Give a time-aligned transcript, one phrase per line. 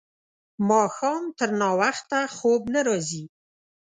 [0.69, 3.23] ماښام تر ناوخته خوب نه راځي.